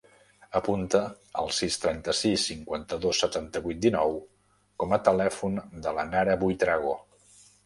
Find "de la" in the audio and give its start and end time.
5.87-6.09